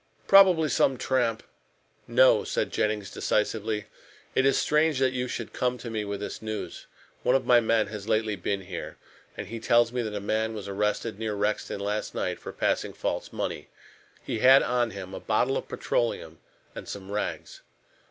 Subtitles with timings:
[0.25, 1.43] Probably some tramp"
[2.07, 3.85] "No," said Jennings decisively,
[4.33, 6.87] "it is strange you should come to me with this news.
[7.21, 8.97] One of my men has lately been here,
[9.37, 12.93] and he tells me that a man was arrested near Rexton last night for passing
[12.93, 13.69] false money.
[14.23, 16.39] He had on him a bottle of petroleum
[16.73, 17.61] and some rags."